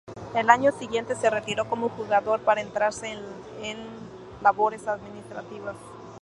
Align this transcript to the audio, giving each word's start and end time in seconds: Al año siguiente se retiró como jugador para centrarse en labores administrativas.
Al 0.33 0.49
año 0.49 0.71
siguiente 0.71 1.13
se 1.15 1.29
retiró 1.29 1.69
como 1.69 1.87
jugador 1.89 2.39
para 2.39 2.63
centrarse 2.63 3.11
en 3.61 3.77
labores 4.41 4.87
administrativas. 4.87 5.75